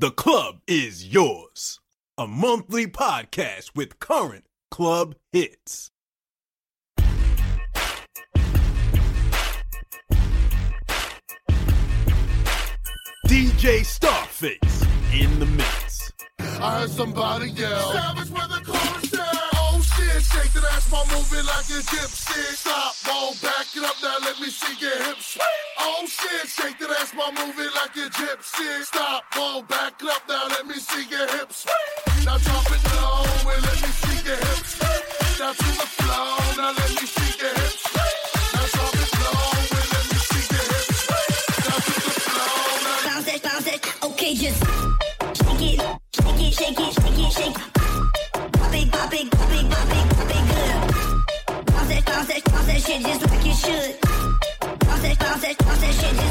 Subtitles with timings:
[0.00, 1.78] The Club is Yours,
[2.16, 5.90] a monthly podcast with current club hits.
[13.28, 16.10] DJ Starface in the mix.
[16.38, 17.92] I heard somebody yell.
[17.92, 19.19] Savage with a
[20.20, 22.44] and shake that ass while moving like a gypsy.
[22.52, 24.16] Stop, won't back it up now.
[24.20, 25.38] Let me see your hips.
[25.80, 28.84] Oh shit, shake that ass while moving like a gypsy.
[28.84, 30.48] Stop, won't back it up now.
[30.48, 31.64] Let me see your hips.
[32.24, 34.76] Now drop it low and let me see your hips.
[35.40, 37.80] Now to the flow, now let me see your hips.
[38.52, 41.00] Now drop it low and let me see your hips.
[41.64, 43.08] Now to the flow, now.
[43.08, 43.80] Bounce it, bounce it.
[44.04, 44.60] Okay, just
[45.40, 45.80] shake it,
[46.12, 47.58] shake it, shake it, shake it, shake.
[48.52, 49.99] Pop it, pop it, pop it, pop it.
[52.20, 52.62] All that, all
[55.76, 56.29] that shit is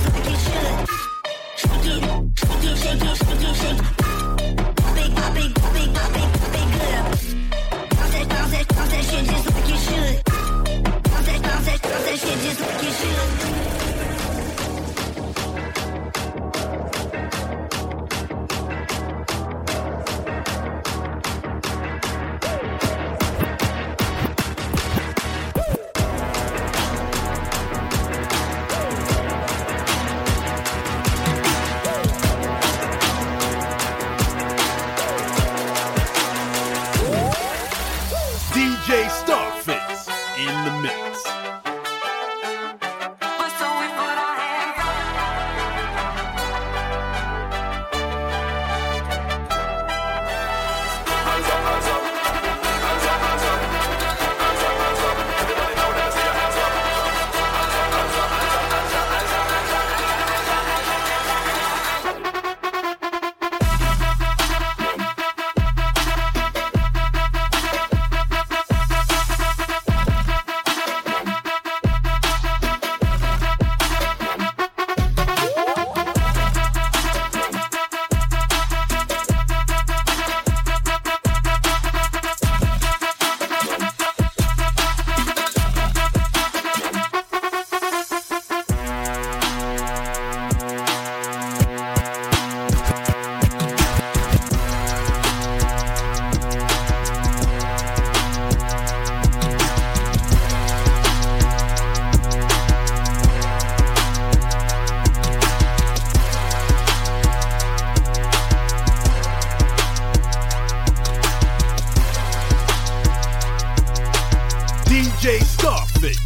[115.20, 116.18] DJ Starfish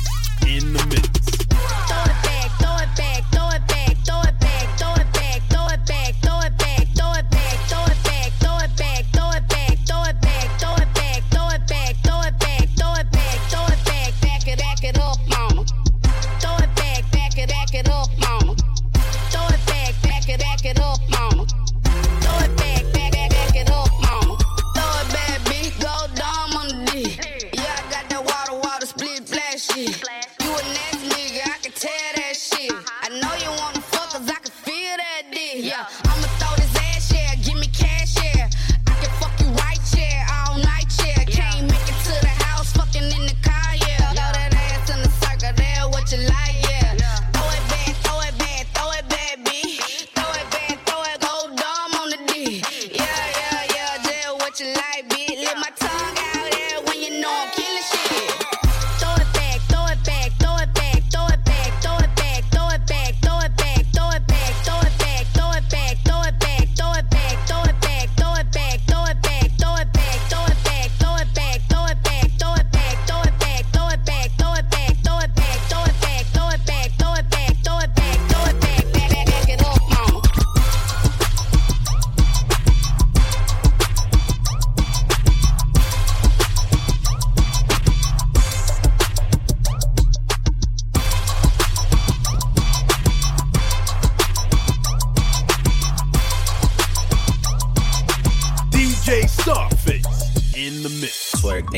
[0.45, 1.12] in the mix.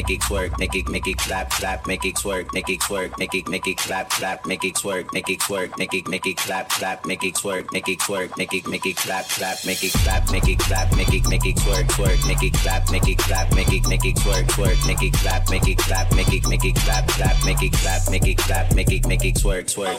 [0.07, 3.17] Make it twerk, make it make it clap, clap, make it twerk, make it twerk,
[3.17, 6.27] make it make it clap, clap, make it twerk, make it twerk, make it make
[6.27, 9.57] it clap, clap, make it twerk, make it twerk, make it make it clap, clap,
[9.65, 12.91] make it clap, make it clap, make it make it twerk, twerk, make it clap,
[12.91, 16.11] make it clap, make it make it twerk, twerk, make it clap, make it clap,
[16.13, 19.25] make it make it clap, clap, make it clap, make it clap, make it make
[19.25, 19.97] it twerk, twerk.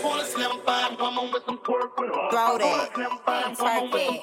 [2.30, 2.92] Throw that,
[3.58, 4.22] twerk that,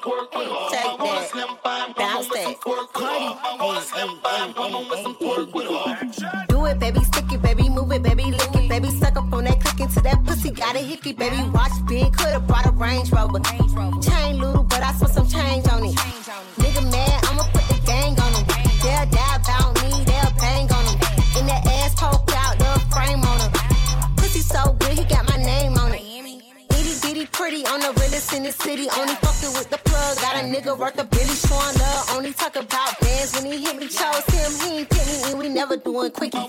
[0.70, 2.56] shake that, bounce that.
[6.48, 9.44] Do it, baby, stick it, baby, move it, baby, lick it, baby, suck up on
[9.44, 13.10] that click into that pussy, got a hickey, baby, watch big, could've brought a Range
[13.10, 13.40] Rover.
[14.00, 15.96] Chain little, but I spent some change on it.
[16.62, 18.46] Nigga mad, I'ma put the gang on him.
[18.82, 20.98] They'll die about me, they'll bang on him.
[21.38, 23.52] In that ass poke out, the frame on him.
[24.16, 26.02] Pussy so good, he got my name on it.
[26.70, 28.86] Itty bitty pretty on the realest in the city.
[28.96, 29.78] Only fucking with the
[30.52, 30.64] plug.
[30.64, 32.10] Nigga worth a Billy showing love.
[32.16, 33.88] Only talk about bands when he hit me.
[33.88, 36.38] Chose him, he ain't me, and we never doing quickie.
[36.38, 36.48] Look,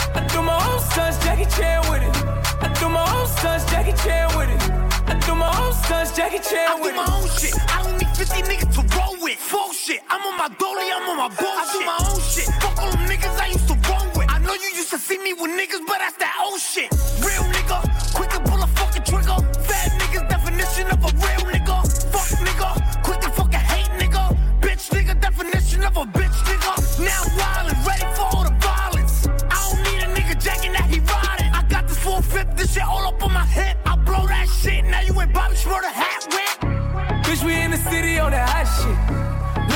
[0.15, 2.15] I do my own stunts, Jackie Chan with it.
[2.61, 4.61] I do my own stunts, Jackie Chan with it.
[5.07, 6.99] I do my own stunts, Jackie Chan with it.
[6.99, 7.53] I do my own shit.
[7.71, 9.37] I don't need 50 niggas to roll with.
[9.39, 10.01] Full shit.
[10.09, 11.59] I'm on my dolly, I'm on my bullshit.
[11.59, 12.47] I do my own shit.
[12.61, 14.27] Fuck all them niggas I used to roll with.
[14.29, 16.91] I know you used to see me with niggas, but that's that old shit.
[17.23, 17.50] Real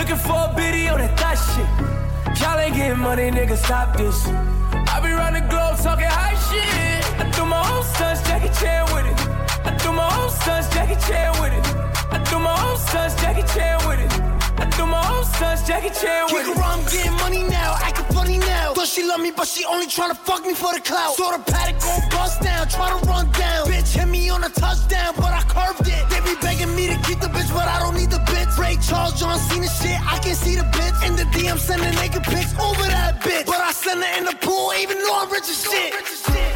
[0.08, 2.40] Looking for a on that thot shit.
[2.40, 4.28] Y'all ain't getting money, nigga, stop this.
[4.28, 7.02] I be round the globe talking high shit.
[7.20, 9.20] I do my own stunts, Jackie Chan with it.
[9.66, 11.66] I do my own stunts, Jackie Chan with it.
[12.14, 14.45] I do my own stunts, Jackie Chan with it.
[14.58, 18.06] I do my own stunts, Jackie Chan with Kick around, I'm getting money now, acting
[18.16, 18.74] funny now.
[18.74, 21.16] Thought she love me, but she only tryna fuck me for the clout.
[21.16, 23.68] Saw the Patek go bust down, try to run down.
[23.68, 26.04] Bitch hit me on a touchdown, but I curved it.
[26.10, 28.58] They be begging me to keep the bitch, but I don't need the bitch.
[28.58, 31.06] Ray Charles, John Cena shit, I can see the bitch.
[31.06, 33.46] In the DM, sending naked pics over that bitch.
[33.46, 36.55] But I send her in the pool, even though I'm rich as shit.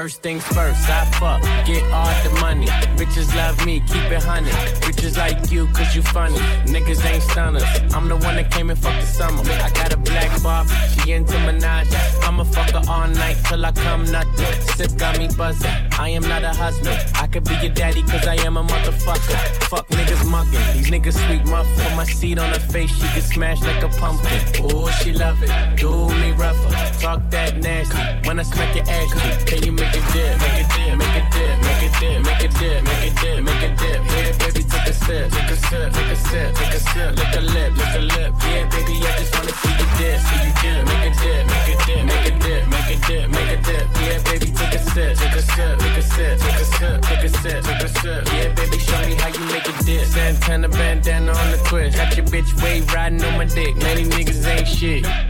[0.00, 2.64] First things first, I fuck, get all the money.
[2.96, 4.48] Bitches love me, keep it honey.
[4.80, 6.38] Bitches like you, cause you funny.
[6.64, 7.62] Niggas ain't stunners.
[7.94, 9.42] I'm the one that came and fucked the summer.
[9.42, 11.92] I got a black bar, she into Minaj.
[12.26, 14.60] I'ma fuck her all night till I come nothing.
[14.74, 15.89] Sip got me buzzing.
[16.00, 16.98] I am not a husband.
[17.14, 19.36] I could be your daddy, cause I am a motherfucker.
[19.68, 20.64] Fuck niggas mugging.
[20.72, 21.68] These niggas sweet muff.
[21.76, 24.40] Put my seat on her face, she get smashed like a pumpkin.
[24.64, 25.52] Ooh, she love it.
[25.76, 26.72] Do me rougher.
[26.98, 28.00] Talk that nasty.
[28.26, 30.40] When I smack your ass, can you make it dip?
[30.40, 33.44] Make it dip, make it dip, make it dip, make it dip, make it dip,
[33.44, 34.00] make it dip.
[34.08, 37.10] Yeah, baby, take a sip, take a sip, take a sip, take a sip.
[37.20, 38.32] Lick a lip, lick a lip.
[38.48, 40.80] Yeah, baby, I just wanna see you dip, see you dip.
[40.88, 43.84] Make it dip, make it dip, make it dip, make it dip, make it dip.
[44.00, 47.24] Yeah, baby, take a sip, take a sip, take a sip, take a sip, take
[47.24, 48.26] a sip, take a sip.
[48.32, 50.06] Yeah, baby, show me how you make it dip.
[50.06, 51.96] Santana bandana on the twist.
[51.96, 53.76] Got your bitch way riding on my dick.
[53.76, 55.29] Many niggas ain't shit.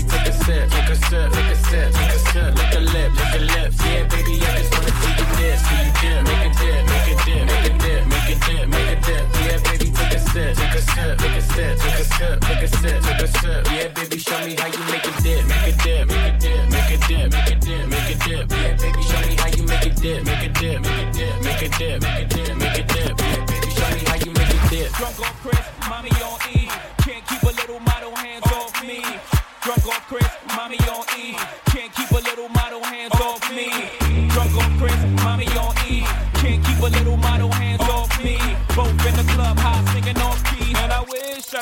[0.21, 2.55] take a sip, take a sip, take a sip, take a sip.
[2.55, 3.73] Lick a lip, lick a lip.
[3.81, 6.19] Yeah, baby, I just wanna see you dip, see you dip.
[6.27, 9.23] Make it dip, make it dip, make it dip, make it dip, make it dip.
[9.41, 12.61] Yeah, baby, take a sip, take a sip, take a sip, take a sip, take
[12.61, 13.61] a sip, take a sip.
[13.71, 16.69] Yeah, baby, show me how you make it dip, make it dip, make it dip,
[16.69, 18.45] make it dip, make it dip, make it dip.
[18.51, 21.35] Yeah, baby, show me how you make it dip, make it dip, make it dip,
[21.41, 23.13] make it dip, make it dip, make it dip.
[23.17, 24.91] Yeah, baby, show me how you make it dip.
[24.93, 26.90] Drunk on Cris, mommy on E.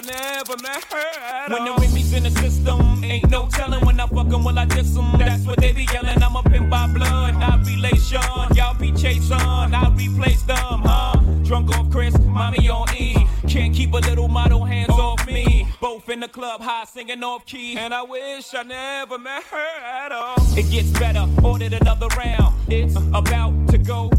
[0.10, 4.08] never met her at When the Remy's in the system, ain't no telling when I
[4.08, 5.18] fuck 'em, will I diss 'em.
[5.18, 6.22] That's what they be yelling.
[6.22, 8.22] I'm a pimp by blood, not relation.
[8.56, 11.16] Y'all be chasing, I replace them, huh?
[11.44, 13.28] Drunk off Cris, mommy on E.
[13.48, 15.68] Can't keep a little model hands off me.
[15.82, 17.78] Both in the club, high singing off key.
[17.78, 19.70] And I wish I never met her
[20.04, 20.38] at all.
[20.58, 22.54] It gets better, ordered another round.
[22.68, 24.12] It's about to go.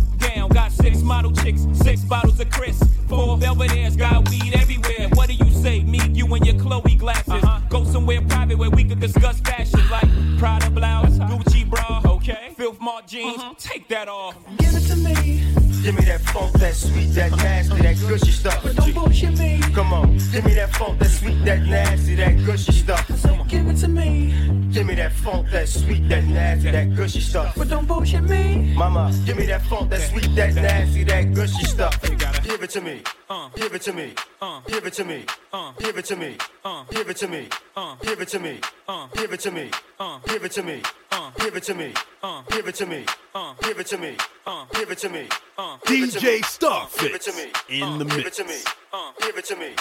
[0.52, 2.82] Got six model chicks, six bottles of Cris.
[3.08, 5.08] Four Belvedere's, got weed everywhere.
[5.14, 5.82] What do you say?
[5.82, 7.32] Me, you, and your Chloe glasses.
[7.32, 7.60] Uh-huh.
[7.68, 12.52] Go somewhere private where we could discuss fashion like Prada blouse, Gucci bra, okay?
[12.56, 13.54] Filth Mart jeans, uh-huh.
[13.58, 14.36] take that off.
[14.58, 15.49] Give it to me.
[15.82, 18.62] Give me that funk, that sweet, that nasty, that gushy stuff.
[18.62, 19.60] But don't bullshit me.
[19.74, 23.10] Come on, give me that funk, that sweet, that nasty, that gushy stuff.
[23.18, 24.34] So give it to me.
[24.70, 27.54] Give me that funk, that sweet, that nasty, that gushy stuff.
[27.56, 28.74] But don't bullshit me.
[28.76, 32.00] Mama, give me that funk, that sweet, that nasty, that gushy stuff.
[32.02, 33.02] Give it to me.
[33.56, 34.14] Give it to me.
[34.68, 35.24] Give it to me.
[35.78, 36.36] Give it to me.
[36.90, 37.48] Give it to me.
[38.02, 38.60] Give it to me.
[39.14, 39.70] Give it to me.
[40.26, 40.82] Give it to me.
[41.30, 41.44] Uh.
[41.44, 41.94] Give it to me.
[42.22, 42.42] Uh.
[42.50, 43.04] Give it to me.
[43.34, 43.54] Uh.
[43.62, 44.16] Give it to me.
[44.72, 45.28] Give it to me.
[45.58, 46.40] DJ Give it to me.
[46.40, 47.28] Starfix
[47.68, 48.48] in the Give it to me.
[48.50, 48.74] mix.
[49.20, 49.74] Give it to me.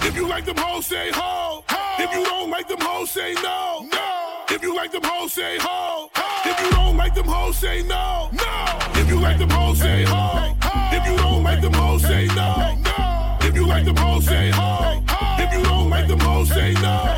[0.00, 1.64] If you like them hoes, say ho.
[1.98, 3.86] If you don't like them hoes, say no.
[3.92, 4.44] No.
[4.50, 6.10] If you like them hoes, say ho.
[6.44, 8.30] If you don't like them hoes, say no.
[8.32, 8.78] No.
[8.94, 10.56] If you like them hoes, say ho.
[10.90, 12.76] If you don't like them hoes, say no.
[12.82, 13.38] No.
[13.42, 15.02] If you like them hoes, say ho.
[15.38, 17.17] If you don't like them hoes, say no.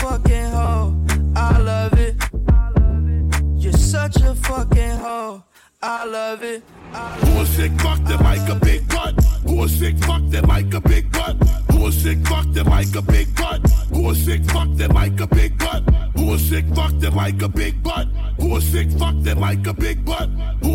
[0.00, 0.94] fucking hoe.
[1.34, 2.16] I love it.
[3.56, 5.42] You're such a fucking hoe.
[5.82, 6.62] I love it.
[7.46, 9.14] Sick fuck that like a big butt?
[9.70, 11.36] Sick fuck that like a big butt?
[11.92, 13.60] Sick fuck that like a big butt?
[14.16, 15.82] Sick fuck that like a big butt?
[16.40, 18.08] Sick fuck that like a big butt?
[18.62, 20.28] Sick fuck that like a big butt?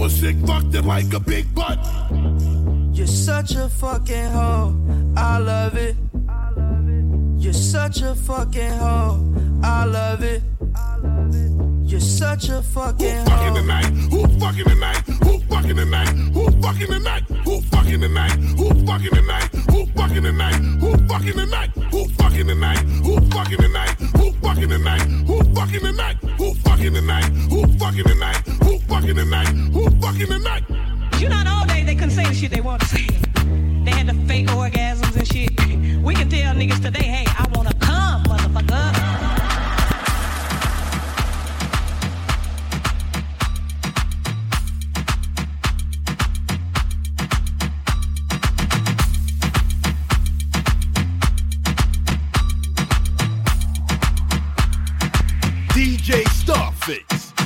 [0.09, 1.79] Sick fuck that like a big butt?
[2.93, 4.75] You're such a fucking hoe.
[5.15, 5.95] I love it.
[7.41, 9.33] You're such a fucking hoe.
[9.63, 10.43] I love it.
[11.81, 13.86] You're such a fucking Who fucking tonight?
[14.12, 14.98] Who fucking tonight?
[15.24, 16.10] Who fucking tonight?
[16.10, 17.24] Who fucking tonight?
[17.45, 18.31] Who fucking tonight?
[18.60, 19.50] Who fucking tonight?
[19.71, 20.60] Who fucking tonight?
[20.69, 21.71] Who fucking tonight?
[21.89, 23.00] Who fucking tonight?
[23.10, 23.89] Who fucking tonight?
[24.00, 25.17] Who fucking tonight?
[25.17, 26.13] Who fucking tonight?
[26.38, 27.25] Who fucking tonight?
[27.50, 28.38] Who fucking tonight?
[28.62, 29.48] Who fucking tonight?
[29.48, 30.63] Who fucking tonight?
[31.17, 33.07] You know, all day they couldn't say the shit they want to say.
[33.83, 35.50] They had the fake orgasms and shit.
[36.12, 39.12] We can tell niggas today, hey, I wanna come, motherfucker.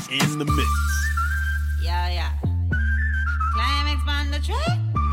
[0.10, 0.70] in the mix.
[1.84, 2.32] Yeah, yeah.
[3.54, 5.05] Climax on the track.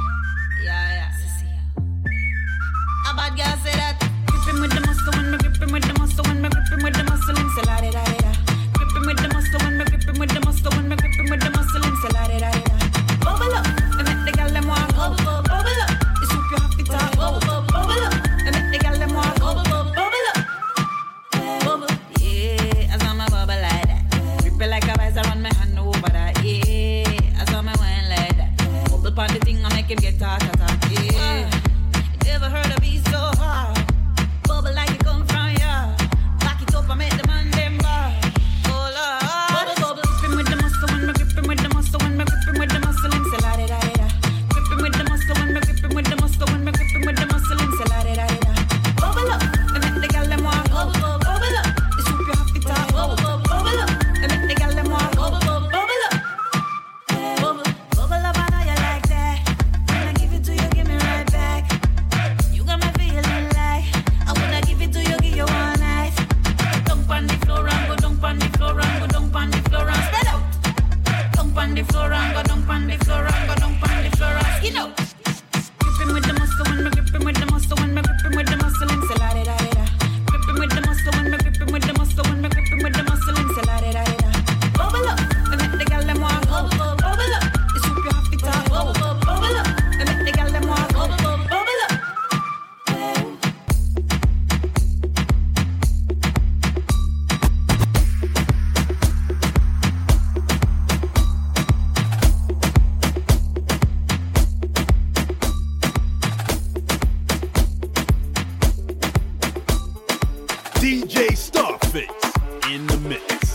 [3.17, 3.97] bad girl say that.
[4.45, 7.05] Grip with the muscle when me grip with the muscle when me grip with the
[7.05, 8.33] muscle and say la da da da.
[8.75, 11.51] Grip with the muscle when me grip with the muscle when me grip with the
[11.51, 12.75] muscle and say la da da da.
[13.25, 13.67] Bubble up
[13.99, 14.89] and make the girl them walk.
[14.97, 15.91] Bubble up, bubble up.
[16.23, 17.17] It's if you happy time.
[17.17, 17.52] Bubble up.
[110.83, 113.52] DJ Starface in the mix.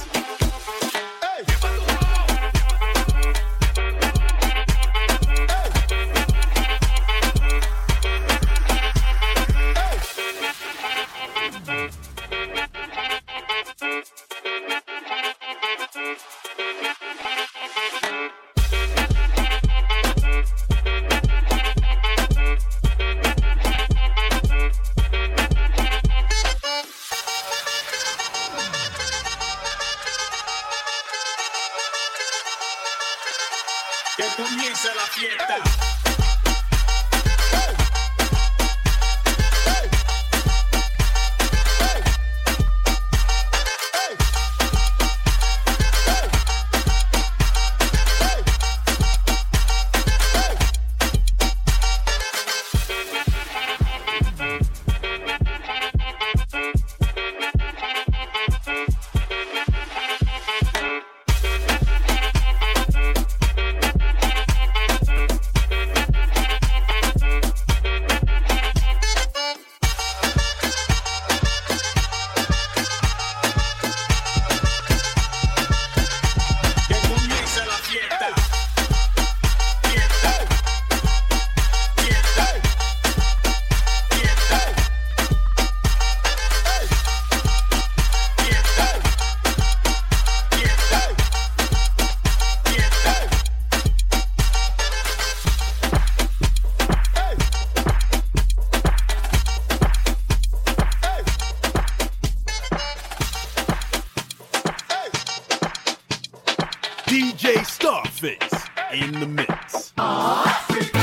[107.08, 109.94] DJ Starface in the mix.
[109.98, 111.00] Africa.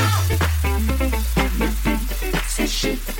[2.47, 3.14] Session.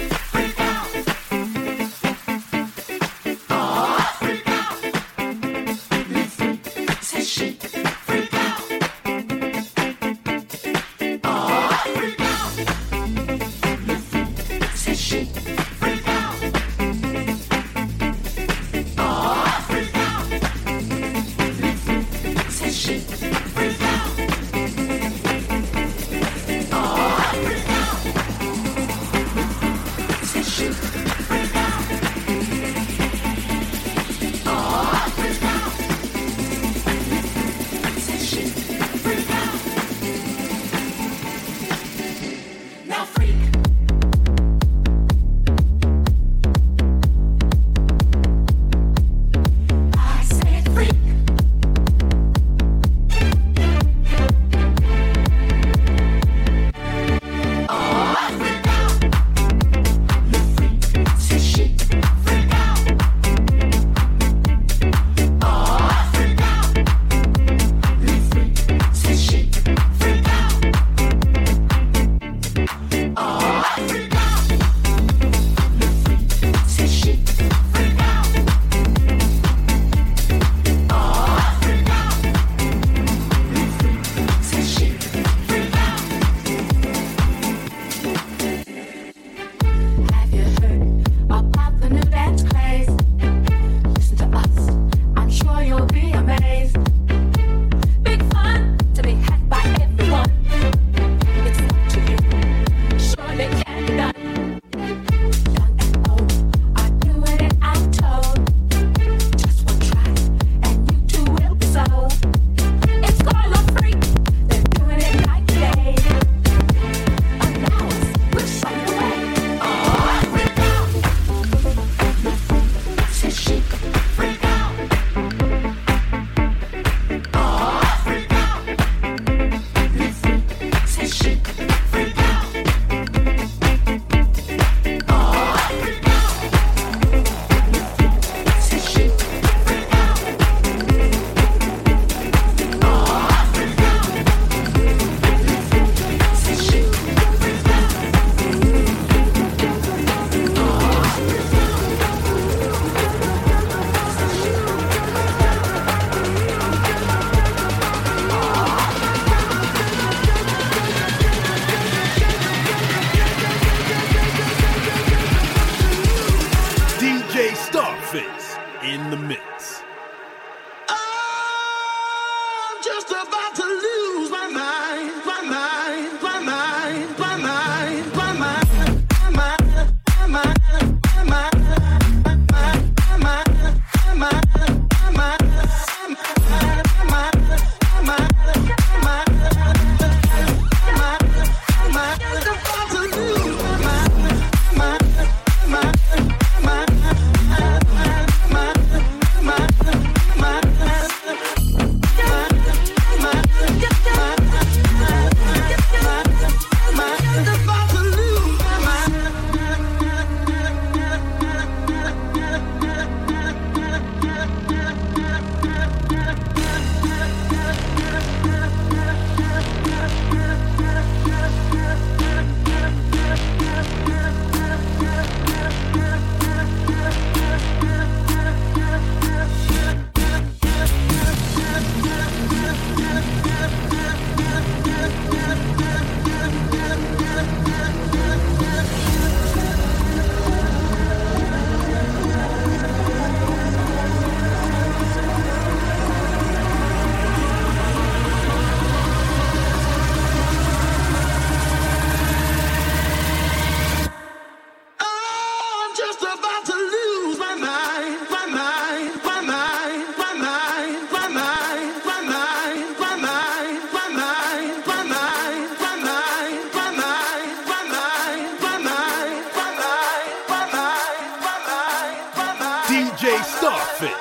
[273.45, 274.11] Starfish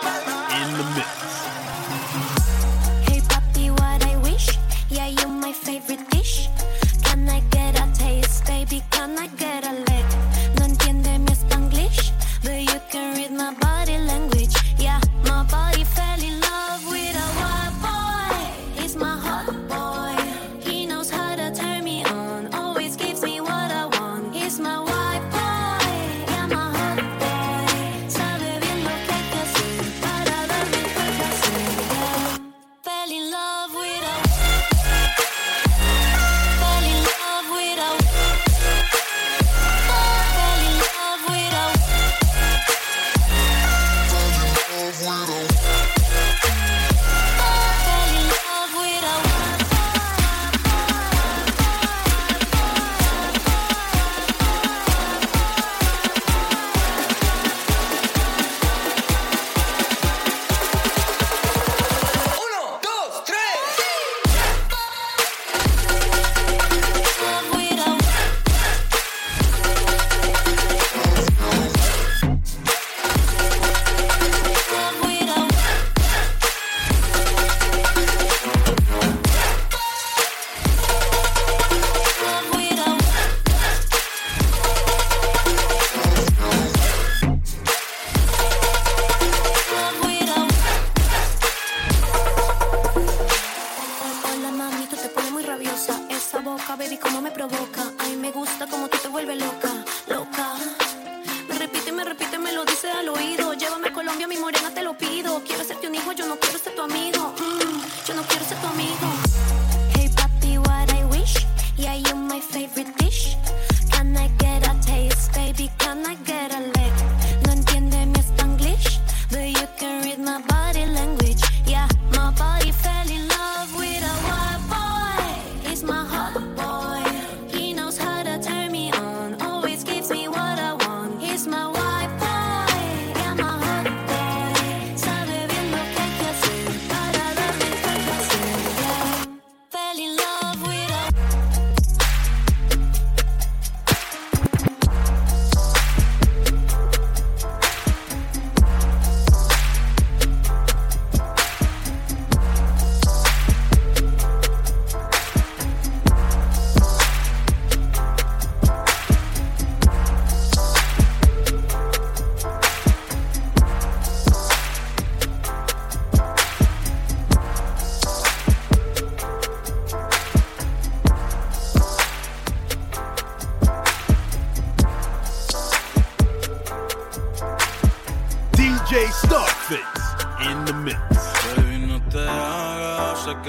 [0.52, 1.13] in the mix.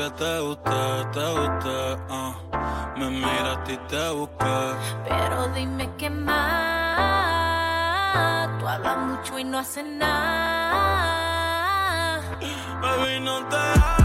[0.06, 0.72] que te guste,
[1.14, 1.94] te guste.
[2.10, 2.34] Uh.
[2.54, 2.94] Ah.
[2.98, 4.76] Me miraste y te busqué.
[5.08, 6.36] Pero dime qué más.
[8.60, 10.22] Tú hablas mucho y no haces nada.
[12.82, 14.05] Baby, no te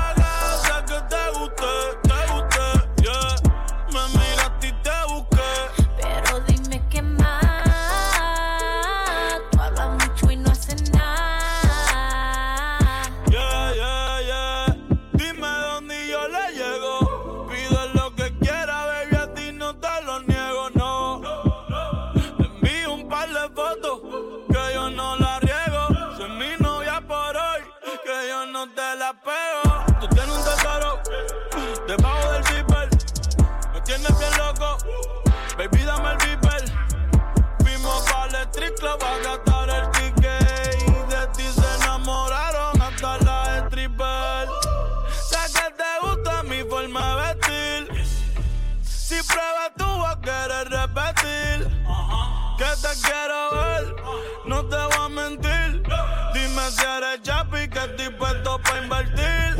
[57.80, 59.56] que estoy dispuesto para invertir.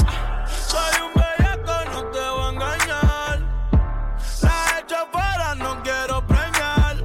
[0.66, 3.40] Soy un bellaco, no te voy a engañar.
[4.42, 6.96] La he hecho fuera, no quiero preñar.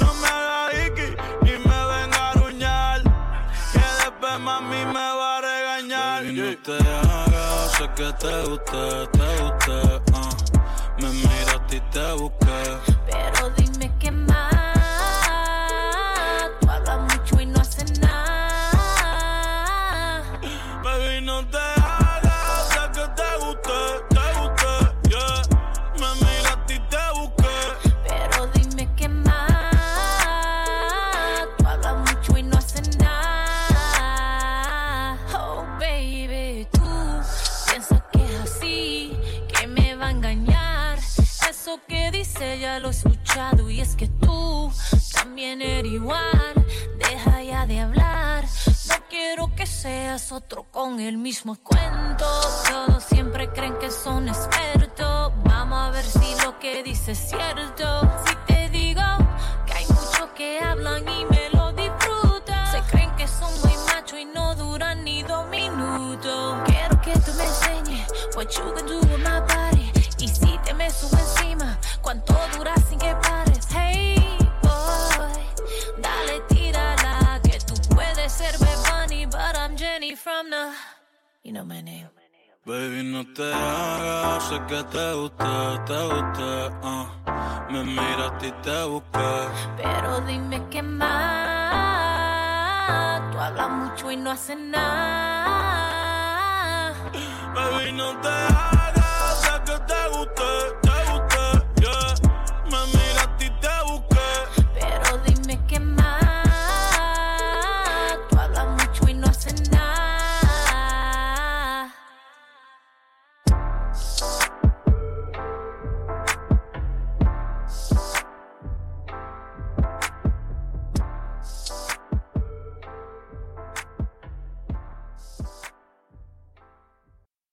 [0.00, 3.02] No me hagas iki ni me venga a aruñar.
[3.72, 6.24] Que después mami me va a regañar.
[6.24, 9.13] Baby, no te hagas, sé que te gusta.
[72.04, 73.66] Cuánto dura sin que pares.
[73.74, 75.42] Hey, boy,
[75.98, 77.40] dale, tírala.
[77.42, 80.72] Que tú puedes ser Bad Bunny, but I'm Jenny from the.
[81.42, 82.08] You know my name.
[82.66, 86.70] Baby, no te hagas, sé que te gusta, te gusta.
[86.82, 87.06] ah.
[87.70, 89.48] Me miraste y te busqué.
[89.76, 91.04] Pero dime qué más.
[93.32, 94.84] Tú hablas mucho y no haces nada.
[97.54, 98.28] Baby, no te